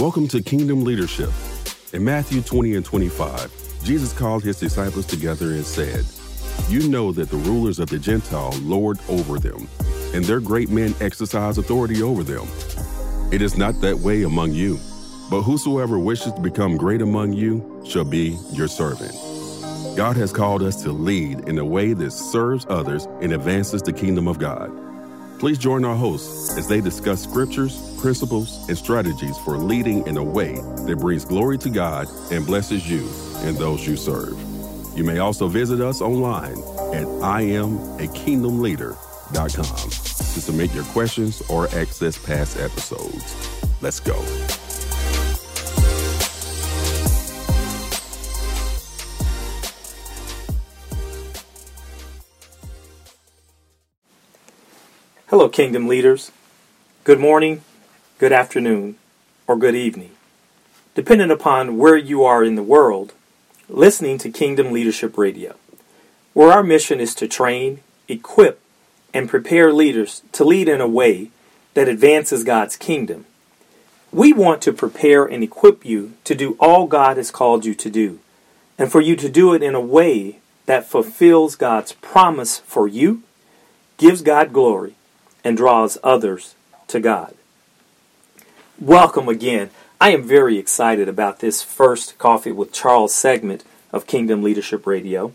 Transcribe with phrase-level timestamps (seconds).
[0.00, 1.30] Welcome to Kingdom Leadership.
[1.92, 6.04] In Matthew 20 and 25, Jesus called his disciples together and said,
[6.68, 9.66] You know that the rulers of the Gentile lord over them,
[10.14, 12.46] and their great men exercise authority over them.
[13.32, 14.78] It is not that way among you,
[15.30, 19.16] but whosoever wishes to become great among you shall be your servant.
[19.96, 23.92] God has called us to lead in a way that serves others and advances the
[23.92, 24.70] kingdom of God.
[25.38, 30.22] Please join our hosts as they discuss scriptures, principles, and strategies for leading in a
[30.22, 30.56] way
[30.86, 33.08] that brings glory to God and blesses you
[33.46, 34.36] and those you serve.
[34.96, 36.58] You may also visit us online
[36.92, 43.36] at IamAKingdomLeader.com to submit your questions or access past episodes.
[43.80, 44.16] Let's go.
[55.58, 56.30] Kingdom leaders.
[57.02, 57.62] Good morning,
[58.18, 58.94] good afternoon,
[59.48, 60.12] or good evening,
[60.94, 63.12] depending upon where you are in the world,
[63.68, 65.56] listening to Kingdom Leadership Radio,
[66.32, 68.60] where our mission is to train, equip,
[69.12, 71.32] and prepare leaders to lead in a way
[71.74, 73.26] that advances God's kingdom.
[74.12, 77.90] We want to prepare and equip you to do all God has called you to
[77.90, 78.20] do,
[78.78, 83.24] and for you to do it in a way that fulfills God's promise for you,
[83.96, 84.94] gives God glory,
[85.48, 86.54] and draws others
[86.86, 87.34] to God.
[88.78, 89.70] Welcome again.
[89.98, 95.32] I am very excited about this first Coffee with Charles segment of Kingdom Leadership Radio.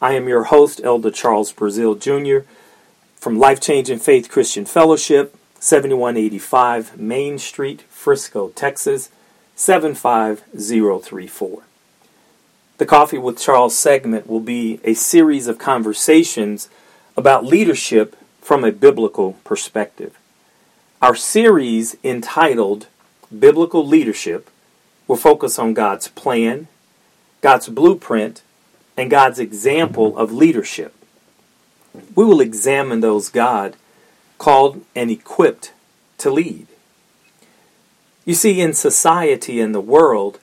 [0.00, 2.38] I am your host, Elder Charles Brazil Jr.
[3.14, 9.10] from Life Changing Faith Christian Fellowship, 7185 Main Street, Frisco, Texas,
[9.54, 11.62] 75034.
[12.78, 16.68] The Coffee with Charles segment will be a series of conversations
[17.16, 20.18] about leadership from a biblical perspective.
[21.00, 22.88] Our series entitled
[23.36, 24.50] Biblical Leadership
[25.08, 26.66] will focus on God's plan,
[27.40, 28.42] God's blueprint,
[28.96, 30.94] and God's example of leadership.
[32.14, 33.76] We will examine those God
[34.38, 35.72] called and equipped
[36.18, 36.66] to lead.
[38.24, 40.38] You see, in society and the world,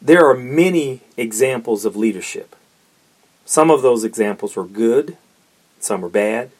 [0.00, 2.54] there are many examples of leadership.
[3.44, 5.16] Some of those examples were good,
[5.80, 6.50] some were bad,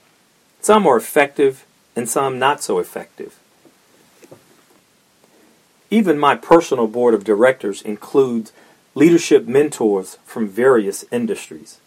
[0.60, 1.64] some are effective
[1.94, 3.38] and some not so effective.
[5.90, 8.52] Even my personal board of directors includes
[8.94, 11.80] leadership mentors from various industries.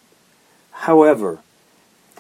[0.72, 1.40] However,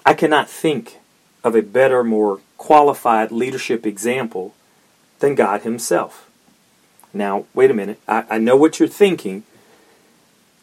[0.05, 0.99] I cannot think
[1.43, 4.53] of a better, more qualified leadership example
[5.19, 6.29] than God Himself.
[7.13, 7.99] Now, wait a minute.
[8.07, 9.43] I, I know what you're thinking.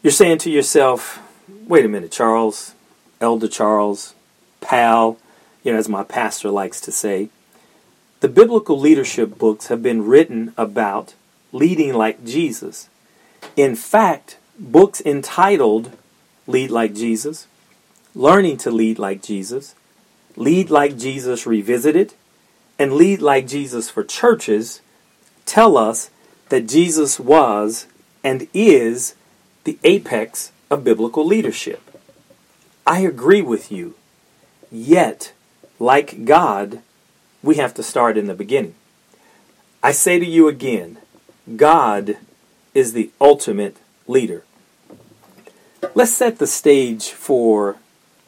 [0.03, 1.21] You're saying to yourself,
[1.67, 2.75] wait a minute, Charles,
[3.21, 4.15] Elder Charles,
[4.61, 5.19] pal,
[5.63, 7.31] you know, as my pastor likes to say,
[8.21, 11.15] the biblical leadership books have been written about
[11.53, 12.89] leading like Jesus.
[13.57, 15.97] In fact, books entitled
[16.47, 17.47] Lead Like Jesus,
[18.15, 19.75] Learning to Lead Like Jesus,
[20.37, 22.15] Lead Like Jesus Revisited,
[22.79, 24.81] and Lead Like Jesus for Churches
[25.47, 26.11] tell us
[26.49, 27.87] that Jesus was
[28.25, 29.15] and is
[29.65, 31.83] the apex of biblical leadership.
[32.87, 33.95] I agree with you.
[34.71, 35.33] Yet,
[35.79, 36.81] like God,
[37.43, 38.75] we have to start in the beginning.
[39.83, 40.99] I say to you again,
[41.57, 42.17] God
[42.75, 44.43] is the ultimate leader.
[45.95, 47.77] Let's set the stage for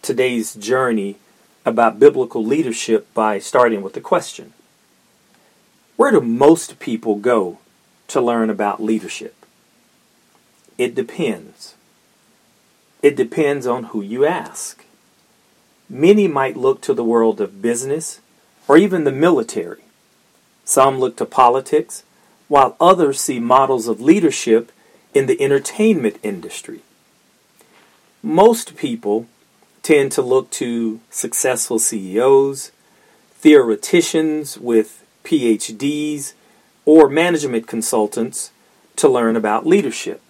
[0.02, 1.16] today's journey
[1.64, 4.52] about biblical leadership by starting with the question
[5.96, 7.58] Where do most people go
[8.08, 9.34] to learn about leadership?
[10.78, 11.74] It depends.
[13.02, 14.84] It depends on who you ask.
[15.92, 18.20] Many might look to the world of business
[18.68, 19.82] or even the military.
[20.64, 22.04] Some look to politics,
[22.46, 24.70] while others see models of leadership
[25.12, 26.82] in the entertainment industry.
[28.22, 29.26] Most people
[29.82, 32.70] tend to look to successful CEOs,
[33.34, 36.34] theoreticians with PhDs,
[36.84, 38.52] or management consultants
[38.94, 40.20] to learn about leadership.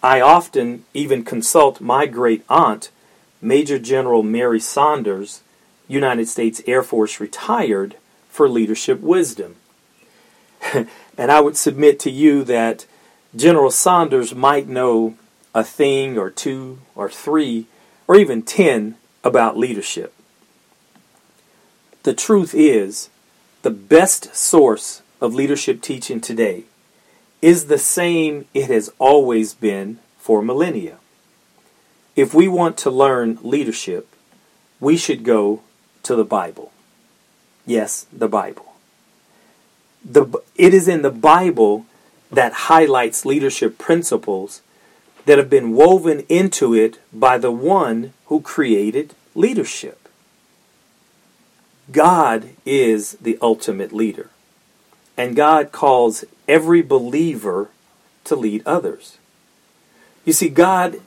[0.00, 2.90] I often even consult my great aunt
[3.44, 5.42] Major General Mary Saunders,
[5.86, 7.96] United States Air Force retired,
[8.30, 9.56] for leadership wisdom.
[10.72, 12.86] and I would submit to you that
[13.36, 15.16] General Saunders might know
[15.54, 17.66] a thing or two or three
[18.08, 20.12] or even ten about leadership.
[22.02, 23.10] The truth is,
[23.62, 26.64] the best source of leadership teaching today
[27.40, 30.98] is the same it has always been for millennia.
[32.16, 34.08] If we want to learn leadership,
[34.80, 35.62] we should go
[36.04, 36.72] to the Bible.
[37.66, 38.74] Yes, the Bible.
[40.04, 41.86] The, it is in the Bible
[42.30, 44.60] that highlights leadership principles
[45.24, 50.08] that have been woven into it by the one who created leadership.
[51.90, 54.30] God is the ultimate leader,
[55.16, 57.70] and God calls every believer
[58.24, 59.18] to lead others.
[60.24, 61.00] You see, God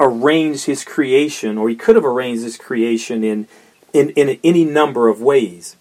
[0.00, 3.48] arranged his creation, or he could have arranged his creation in,
[3.92, 5.76] in, in any number of ways.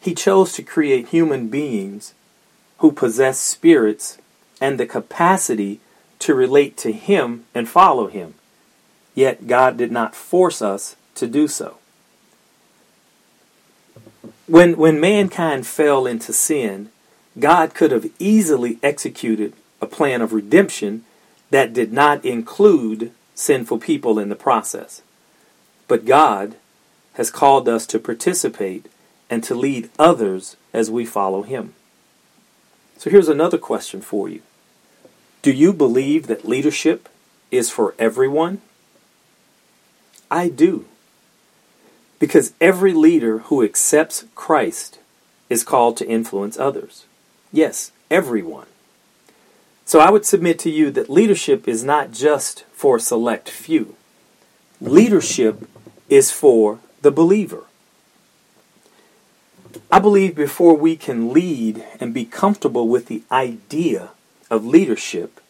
[0.00, 2.14] He chose to create human beings
[2.78, 4.18] who possess spirits
[4.60, 5.80] and the capacity
[6.18, 8.34] to relate to him and follow him.
[9.14, 11.78] Yet God did not force us to do so.
[14.46, 16.90] When, when mankind fell into sin,
[17.38, 21.04] God could have easily executed a plan of redemption
[21.52, 25.02] that did not include sinful people in the process.
[25.86, 26.56] But God
[27.14, 28.86] has called us to participate
[29.28, 31.74] and to lead others as we follow Him.
[32.96, 34.40] So here's another question for you
[35.42, 37.10] Do you believe that leadership
[37.50, 38.62] is for everyone?
[40.30, 40.86] I do.
[42.18, 45.00] Because every leader who accepts Christ
[45.50, 47.04] is called to influence others.
[47.52, 48.68] Yes, everyone.
[49.92, 53.94] So I would submit to you that leadership is not just for a select few.
[54.80, 55.68] Leadership
[56.08, 57.64] is for the believer.
[59.90, 64.12] I believe before we can lead and be comfortable with the idea
[64.50, 65.42] of leadership,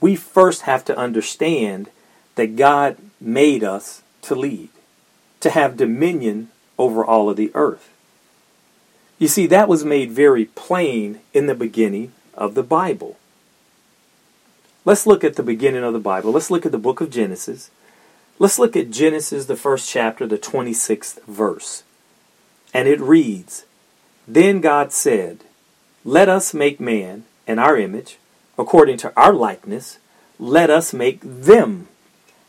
[0.00, 1.90] we first have to understand
[2.36, 4.70] that God made us to lead,
[5.40, 6.48] to have dominion
[6.78, 7.90] over all of the earth.
[9.18, 13.18] You see, that was made very plain in the beginning of the Bible.
[14.86, 16.32] Let's look at the beginning of the Bible.
[16.32, 17.70] Let's look at the book of Genesis.
[18.38, 21.84] Let's look at Genesis, the first chapter, the 26th verse.
[22.74, 23.64] And it reads
[24.28, 25.44] Then God said,
[26.04, 28.18] Let us make man in our image,
[28.58, 29.98] according to our likeness.
[30.38, 31.88] Let us make them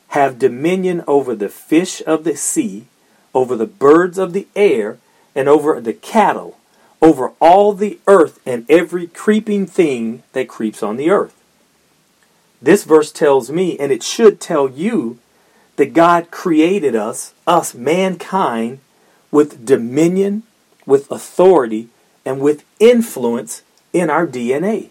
[0.09, 2.87] have dominion over the fish of the sea,
[3.33, 4.97] over the birds of the air,
[5.35, 6.57] and over the cattle,
[7.01, 11.33] over all the earth, and every creeping thing that creeps on the earth.
[12.61, 15.19] This verse tells me, and it should tell you,
[15.75, 18.79] that God created us, us mankind,
[19.29, 20.43] with dominion,
[20.85, 21.89] with authority,
[22.23, 23.61] and with influence
[23.91, 24.89] in our DNA.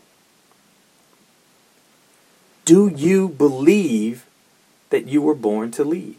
[2.64, 4.26] Do you believe
[4.90, 6.17] that you were born to lead?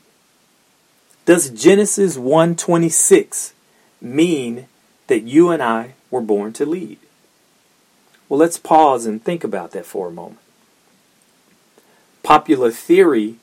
[1.26, 3.54] Does Genesis 1:26
[4.02, 4.68] mean
[5.08, 7.00] that you and I were born to lead?
[8.30, 10.40] Well, let's pause and think about that for a moment.
[12.26, 13.36] Popular theory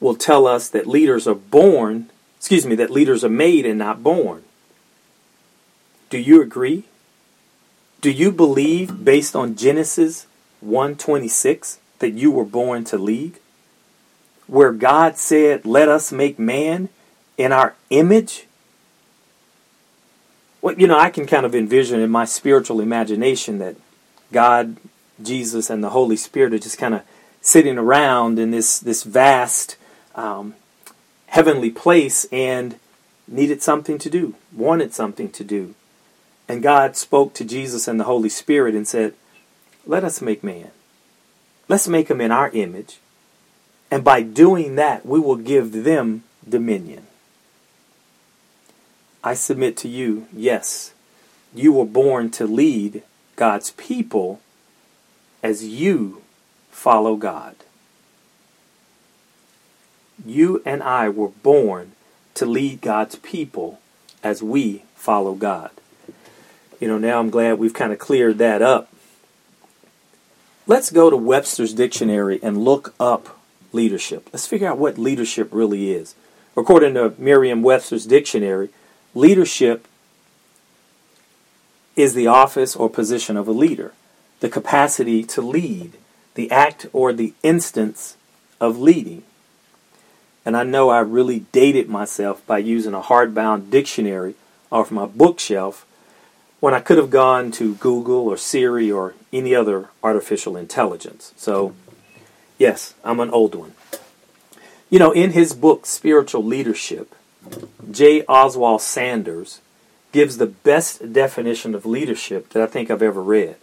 [0.00, 4.02] will tell us that leaders are born, excuse me, that leaders are made and not
[4.02, 4.42] born.
[6.08, 6.84] Do you agree?
[8.00, 10.26] Do you believe based on Genesis
[10.64, 13.34] 1:26 that you were born to lead?
[14.46, 16.88] Where God said, "Let us make man
[17.36, 18.46] in our image?"
[20.62, 23.76] Well, you know, I can kind of envision in my spiritual imagination that
[24.32, 24.78] God,
[25.22, 27.02] Jesus, and the Holy Spirit are just kind of
[27.46, 29.76] sitting around in this this vast
[30.16, 30.56] um,
[31.28, 32.80] heavenly place and
[33.28, 35.76] needed something to do, wanted something to do.
[36.48, 39.14] And God spoke to Jesus and the Holy Spirit and said,
[39.86, 40.72] Let us make man.
[41.68, 42.98] Let's make him in our image.
[43.92, 47.06] And by doing that, we will give them dominion.
[49.22, 50.94] I submit to you, yes,
[51.54, 53.04] you were born to lead
[53.36, 54.40] God's people
[55.44, 56.22] as you
[56.76, 57.56] follow God.
[60.24, 61.92] You and I were born
[62.34, 63.80] to lead God's people
[64.22, 65.70] as we follow God.
[66.78, 68.90] You know, now I'm glad we've kind of cleared that up.
[70.66, 73.38] Let's go to Webster's dictionary and look up
[73.72, 74.28] leadership.
[74.32, 76.14] Let's figure out what leadership really is.
[76.56, 78.68] According to Merriam Webster's dictionary,
[79.14, 79.88] leadership
[81.96, 83.94] is the office or position of a leader,
[84.40, 85.94] the capacity to lead,
[86.36, 88.16] the act or the instance
[88.60, 89.24] of leading.
[90.44, 94.36] And I know I really dated myself by using a hardbound dictionary
[94.70, 95.84] off my bookshelf
[96.60, 101.32] when I could have gone to Google or Siri or any other artificial intelligence.
[101.36, 101.74] So,
[102.58, 103.72] yes, I'm an old one.
[104.88, 107.14] You know, in his book, Spiritual Leadership,
[107.90, 108.24] J.
[108.26, 109.60] Oswald Sanders
[110.12, 113.56] gives the best definition of leadership that I think I've ever read.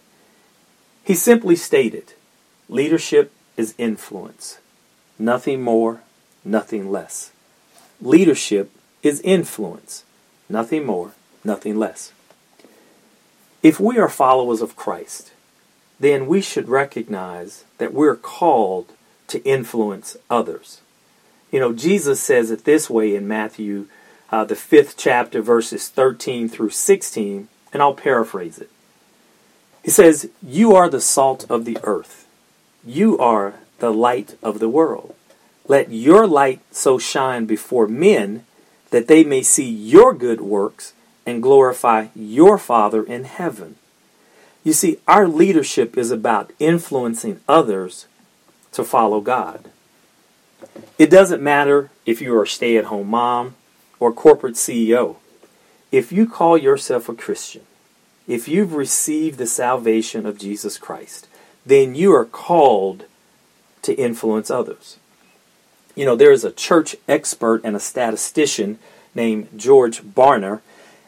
[1.03, 2.13] He simply stated
[2.69, 4.59] Leadership is influence,
[5.19, 6.01] nothing more,
[6.43, 7.31] nothing less.
[8.01, 10.03] Leadership is influence,
[10.49, 11.11] nothing more,
[11.43, 12.11] nothing less.
[13.61, 15.31] If we are followers of Christ,
[15.99, 18.93] then we should recognize that we're called
[19.27, 20.81] to influence others.
[21.51, 23.87] You know, Jesus says it this way in Matthew,
[24.31, 28.69] uh, the fifth chapter, verses 13 through 16, and I'll paraphrase it.
[29.83, 32.22] He says, You are the salt of the earth,
[32.85, 35.15] you are the light of the world.
[35.67, 38.45] Let your light so shine before men
[38.89, 40.93] that they may see your good works
[41.25, 43.75] and glorify your Father in heaven.
[44.63, 48.07] You see, our leadership is about influencing others
[48.73, 49.69] to follow God.
[50.97, 53.55] It doesn't matter if you're a stay at home mom
[53.99, 55.17] or corporate CEO.
[55.91, 57.63] If you call yourself a Christian,
[58.27, 61.27] if you've received the salvation of Jesus Christ,
[61.65, 63.05] then you are called
[63.83, 64.97] to influence others.
[65.95, 68.79] You know, there is a church expert and a statistician
[69.13, 70.61] named George Barna,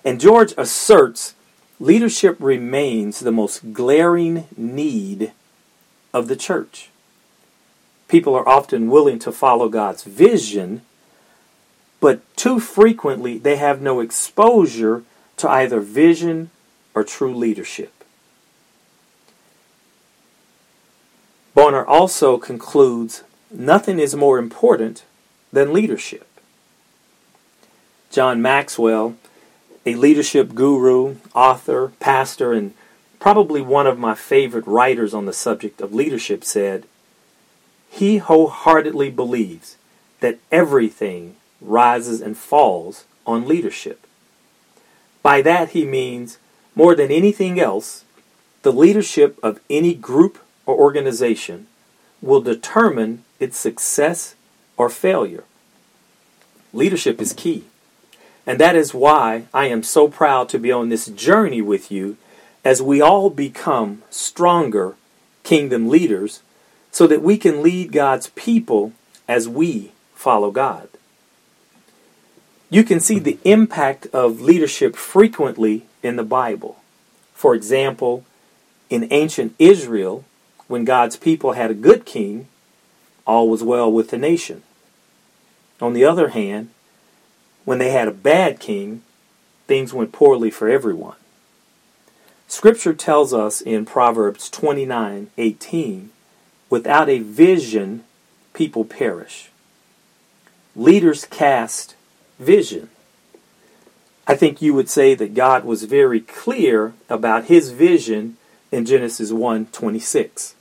[0.04, 1.34] and George asserts
[1.80, 5.32] leadership remains the most glaring need
[6.14, 6.90] of the church.
[8.08, 10.84] People are often willing to follow God's vision,
[12.00, 15.04] but too frequently they have no exposure
[15.38, 16.52] to either vision
[16.94, 17.95] or true leadership.
[21.56, 25.06] Barna also concludes nothing is more important
[25.54, 26.28] than leadership.
[28.12, 29.16] John Maxwell,
[29.86, 32.74] a leadership guru, author, pastor, and
[33.20, 36.86] probably one of my favorite writers on the subject of leadership, said,
[37.90, 39.78] He wholeheartedly believes
[40.20, 44.06] that everything rises and falls on leadership.
[45.24, 46.38] By that he means,
[46.76, 48.04] more than anything else,
[48.64, 51.68] the leadership of any group or organization
[52.22, 54.36] will determine its success
[54.78, 55.44] or failure.
[56.74, 57.66] Leadership is key.
[58.48, 62.18] And that is why I am so proud to be on this journey with you
[62.64, 64.96] as we all become stronger
[65.44, 66.42] kingdom leaders
[66.92, 68.94] so that we can lead God's people
[69.28, 70.90] as we follow God.
[72.70, 76.78] You can see the impact of leadership frequently in the Bible.
[77.34, 78.26] For example,
[78.90, 80.26] in ancient Israel,
[80.68, 82.48] when God's people had a good king,
[83.26, 84.64] all was well with the nation.
[85.82, 86.70] On the other hand,
[87.66, 89.02] when they had a bad king,
[89.68, 91.16] things went poorly for everyone.
[92.48, 96.10] Scripture tells us in Proverbs 29:18,
[96.70, 98.04] without a vision,
[98.54, 99.50] people perish.
[100.76, 101.96] Leaders cast
[102.40, 102.90] vision.
[104.28, 108.38] I think you would say that God was very clear about his vision
[108.72, 110.55] in Genesis 1:26.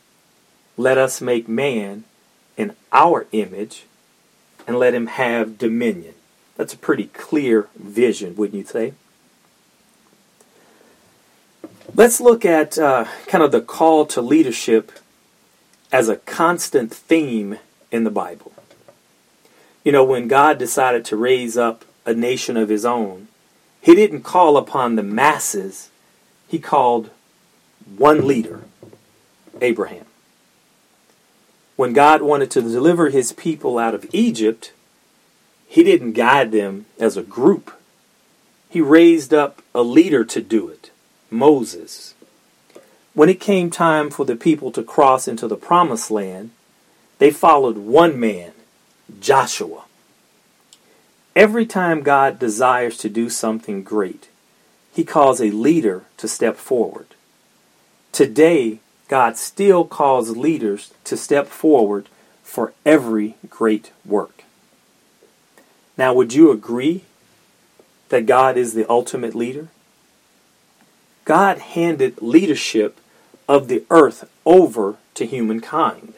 [0.77, 2.05] Let us make man
[2.57, 3.85] in our image
[4.67, 6.15] and let him have dominion.
[6.57, 8.95] That's a pretty clear vision, wouldn't you say?
[11.95, 14.93] Let's look at uh, kind of the call to leadership
[15.93, 17.59] as a constant theme
[17.93, 18.53] in the Bible.
[19.85, 23.29] You know, when God decided to raise up a nation of his own,
[23.81, 25.91] he didn't call upon the masses,
[26.49, 27.11] he called
[27.97, 28.63] one leader,
[29.61, 30.07] Abraham.
[31.77, 34.73] When God wanted to deliver his people out of Egypt,
[35.67, 37.73] he didn't guide them as a group.
[38.69, 40.91] He raised up a leader to do it,
[41.31, 42.15] Moses.
[43.13, 46.51] When it came time for the people to cross into the promised land,
[47.19, 48.53] they followed one man,
[49.21, 49.85] Joshua.
[51.37, 54.29] Every time God desires to do something great,
[54.93, 57.07] he calls a leader to step forward.
[58.13, 58.79] Today,
[59.15, 62.09] God still calls leaders to step forward
[62.43, 64.43] for every great work.
[65.97, 67.05] Now, would you agree
[68.09, 69.69] that God is the ultimate leader?
[71.25, 72.99] God handed leadership
[73.49, 76.15] of the earth over to humankind.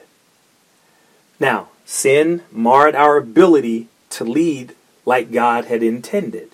[1.39, 4.75] Now, sin marred our ability to lead
[5.05, 6.53] like God had intended.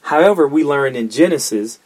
[0.00, 1.78] However, we learn in Genesis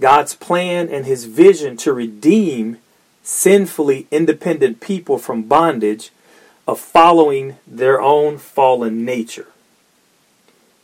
[0.00, 2.78] God's plan and his vision to redeem
[3.24, 6.12] sinfully independent people from bondage
[6.68, 9.48] of following their own fallen nature.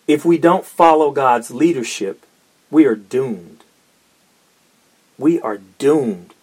[0.09, 2.26] If we don't follow God's leadership,
[2.70, 3.62] we are doomed.
[5.18, 6.35] We are doomed.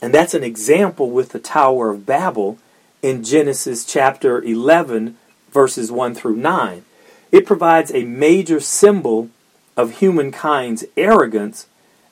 [0.00, 2.58] And that's an example with the Tower of Babel
[3.02, 5.16] in Genesis chapter 11,
[5.50, 6.84] verses 1 through 9.
[7.32, 9.30] It provides a major symbol
[9.76, 11.66] of humankind's arrogance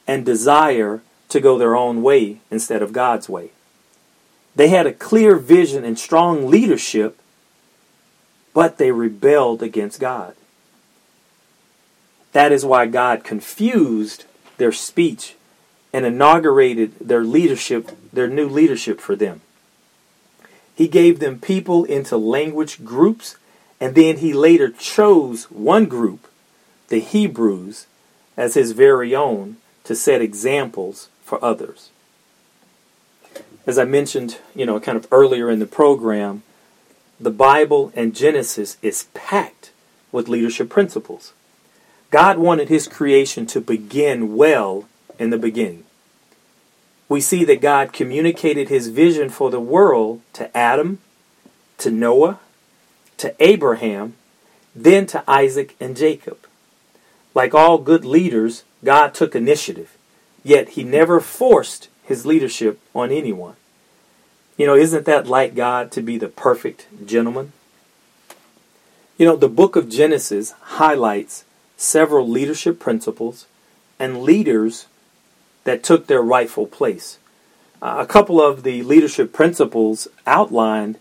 [0.07, 3.51] and desire to go their own way instead of God's way.
[4.55, 7.19] They had a clear vision and strong leadership,
[8.55, 10.35] but they rebelled against God.
[12.33, 14.25] That is why God confused
[14.57, 15.35] their speech
[15.93, 19.41] and inaugurated their leadership, their new leadership for them.
[20.75, 23.37] He gave them people into language groups,
[23.81, 26.29] and then he later chose one group,
[26.89, 27.87] the Hebrews,
[28.37, 31.91] as his very own to set examples for others.
[33.67, 36.45] As I mentioned, you know, kind of earlier in the program,
[37.19, 39.73] the Bible and Genesis is packed
[40.13, 41.33] with leadership principles.
[42.13, 44.85] God wanted his creation to begin well
[45.19, 45.85] in the beginning.
[47.09, 51.01] We see that God communicated his vision for the world to Adam,
[51.79, 52.39] to Noah,
[53.19, 54.15] to Abraham,
[54.75, 56.47] then to Isaac and Jacob.
[57.35, 59.96] Like all good leaders, God took initiative,
[60.47, 63.57] yet he never forced his leadership on anyone.
[64.57, 67.53] You know, isn't that like God to be the perfect gentleman?
[69.19, 71.45] You know, the book of Genesis highlights
[71.77, 73.47] several leadership principles
[73.99, 74.87] and leaders
[75.65, 77.19] that took their rightful place.
[77.83, 80.97] Uh, a couple of the leadership principles outlined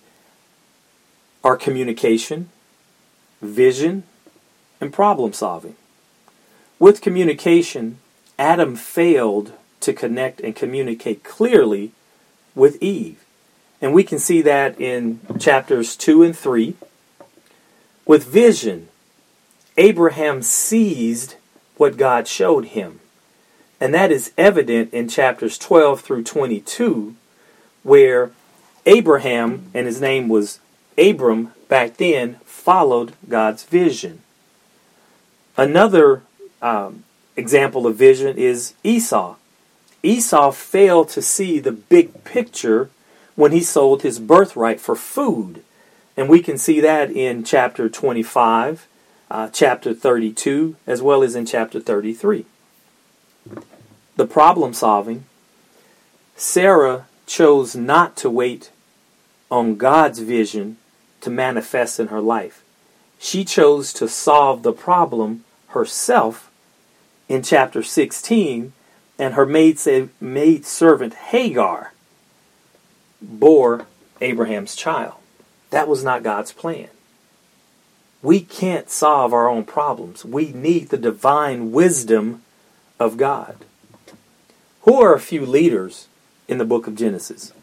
[1.44, 2.50] are communication,
[3.44, 4.06] vision,
[4.82, 5.76] and problem solving.
[6.80, 8.00] With communication,
[8.38, 11.92] Adam failed to connect and communicate clearly
[12.54, 13.24] with Eve.
[13.82, 16.76] And we can see that in chapters 2 and 3.
[18.06, 18.88] With vision,
[19.78, 21.36] Abraham seized
[21.78, 23.00] what God showed him.
[23.80, 27.16] And that is evident in chapters 12 through 22,
[27.84, 28.32] where
[28.86, 30.60] Abraham, and his name was
[30.98, 34.22] Abram back then, followed God's vision.
[35.58, 36.24] Another
[36.62, 37.04] um,
[37.36, 39.36] example of vision is Esau.
[40.04, 42.90] Esau failed to see the big picture
[43.36, 45.64] when he sold his birthright for food.
[46.16, 48.88] And we can see that in chapter 25,
[49.30, 52.46] uh, chapter 32, as well as in chapter 33.
[54.16, 55.26] The problem solving
[56.38, 58.72] Sarah chose not to wait
[59.50, 60.78] on God's vision
[61.22, 62.64] to manifest in her life.
[63.20, 66.52] She chose to solve the problem herself
[67.28, 68.74] in chapter 16,
[69.18, 71.94] and her maid, servant Hagar
[73.22, 73.86] bore
[74.22, 75.16] Abraham's child.
[75.72, 76.90] That was not God's plan.
[78.22, 80.26] We can't solve our own problems.
[80.26, 82.44] We need the divine wisdom
[83.00, 83.58] of God.
[84.82, 86.08] Who are a few leaders
[86.48, 87.54] in the book of Genesis?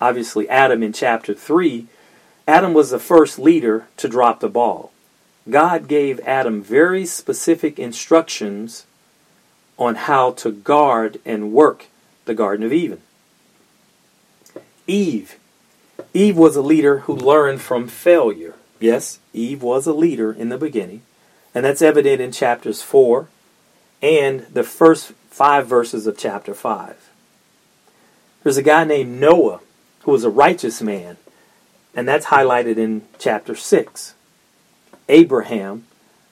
[0.00, 1.86] Obviously, Adam in chapter 3.
[2.46, 4.92] Adam was the first leader to drop the ball.
[5.48, 8.86] God gave Adam very specific instructions
[9.78, 11.86] on how to guard and work
[12.24, 13.00] the Garden of Eden.
[14.86, 15.38] Eve.
[16.12, 18.54] Eve was a leader who learned from failure.
[18.78, 21.02] Yes, Eve was a leader in the beginning,
[21.54, 23.28] and that's evident in chapters 4
[24.02, 27.10] and the first five verses of chapter 5.
[28.42, 29.60] There's a guy named Noah
[30.00, 31.16] who was a righteous man,
[31.94, 34.14] and that's highlighted in chapter 6.
[35.08, 35.86] Abraham,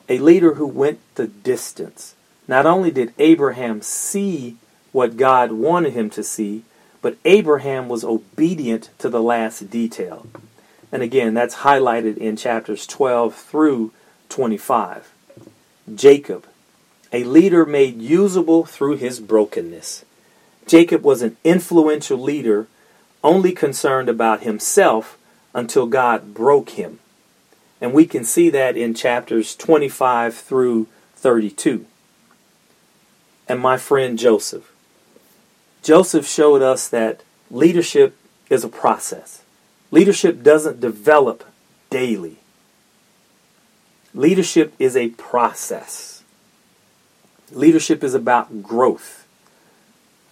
[0.08, 2.14] a leader who went the distance.
[2.52, 4.58] Not only did Abraham see
[4.92, 6.64] what God wanted him to see,
[7.00, 10.26] but Abraham was obedient to the last detail.
[10.92, 13.92] And again, that's highlighted in chapters 12 through
[14.28, 15.10] 25.
[15.94, 16.46] Jacob,
[17.10, 20.04] a leader made usable through his brokenness.
[20.66, 22.66] Jacob was an influential leader,
[23.24, 25.16] only concerned about himself
[25.54, 26.98] until God broke him.
[27.80, 30.86] And we can see that in chapters 25 through
[31.16, 31.86] 32.
[33.52, 34.72] And my friend Joseph,
[35.82, 38.16] Joseph showed us that leadership
[38.48, 39.42] is a process.
[39.90, 41.44] Leadership doesn't develop
[41.90, 42.38] daily.
[44.14, 46.22] Leadership is a process.
[47.50, 49.26] Leadership is about growth.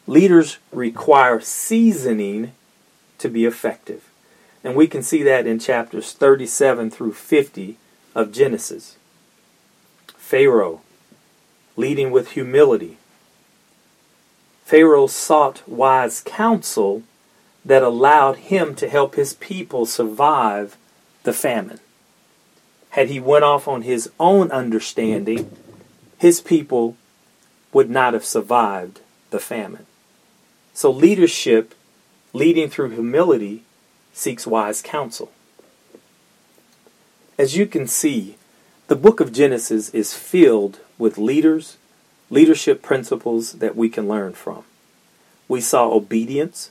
[0.06, 2.52] Leaders require seasoning
[3.18, 4.08] to be effective.
[4.64, 7.76] And we can see that in chapters 37 through 50
[8.14, 8.96] of Genesis.
[10.16, 10.80] Pharaoh,
[11.76, 12.96] leading with humility,
[14.70, 17.02] Pharaoh sought wise counsel
[17.64, 20.76] that allowed him to help his people survive
[21.24, 21.80] the famine.
[22.90, 25.50] Had he went off on his own understanding,
[26.18, 26.96] his people
[27.72, 29.86] would not have survived the famine.
[30.72, 31.74] So leadership,
[32.32, 33.64] leading through humility,
[34.12, 35.32] seeks wise counsel.
[37.36, 38.36] As you can see,
[38.86, 41.76] the book of Genesis is filled with leaders
[42.30, 44.64] leadership principles that we can learn from.
[45.48, 46.70] We saw obedience,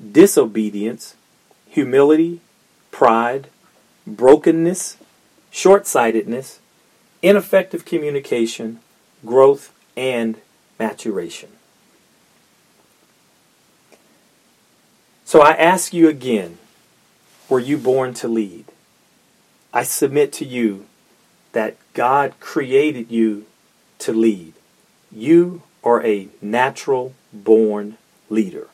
[0.00, 1.16] disobedience,
[1.66, 2.40] humility,
[2.90, 3.48] pride,
[4.06, 4.98] brokenness,
[5.50, 6.60] short sightedness,
[7.22, 8.80] ineffective communication,
[9.24, 10.38] growth, and
[10.78, 11.50] maturation.
[15.24, 16.58] So I ask you again
[17.48, 18.66] were you born to lead?
[19.72, 20.86] I submit to you
[21.52, 23.46] that God created you
[24.00, 24.54] to lead.
[25.12, 28.68] You are a natural born leader.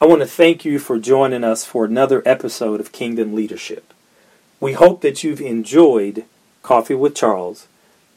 [0.00, 3.92] I want to thank you for joining us for another episode of Kingdom Leadership.
[4.58, 6.24] We hope that you've enjoyed
[6.62, 7.68] Coffee with Charles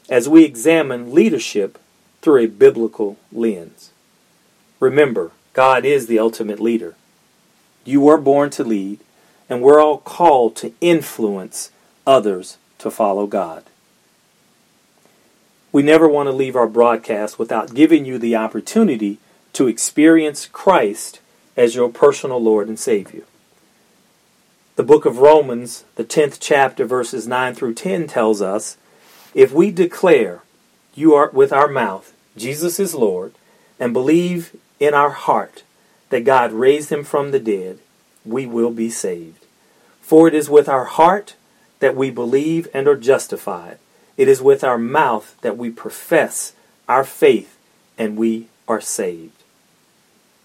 [0.10, 1.78] as we examine leadership
[2.22, 3.92] through a biblical lens.
[4.80, 6.96] Remember, God is the ultimate leader.
[7.84, 9.00] You were born to lead,
[9.50, 11.72] and we're all called to influence
[12.08, 13.66] others to follow God.
[15.72, 19.20] We never want to leave our broadcast without giving you the opportunity
[19.54, 21.20] to experience Christ
[21.56, 23.24] as your personal Lord and Savior.
[24.78, 28.78] The book of Romans, the 10th chapter, verses 9 through 10, tells us
[29.36, 30.42] if we declare
[30.96, 33.34] you are with our mouth Jesus is Lord
[33.80, 35.64] and believe in our heart
[36.10, 37.80] that God raised him from the dead,
[38.26, 39.46] we will be saved.
[40.02, 41.36] For it is with our heart
[41.80, 43.78] that we believe and are justified
[44.20, 46.52] it is with our mouth that we profess
[46.90, 47.58] our faith
[47.98, 49.32] and we are saved.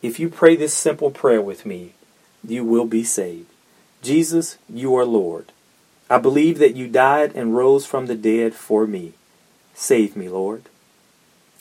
[0.01, 1.95] If you pray this simple prayer with me,
[2.47, 3.51] you will be saved.
[4.01, 5.51] Jesus, you are Lord.
[6.09, 9.15] I believe that you died and rose from the dead for me.
[9.75, 10.69] Save me, Lord.